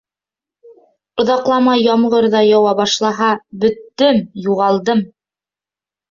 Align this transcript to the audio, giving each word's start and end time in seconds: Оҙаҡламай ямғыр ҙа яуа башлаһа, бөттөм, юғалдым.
Оҙаҡламай 1.23 1.83
ямғыр 1.87 2.27
ҙа 2.35 2.41
яуа 2.45 2.71
башлаһа, 2.79 3.27
бөттөм, 3.65 4.23
юғалдым. 4.47 5.05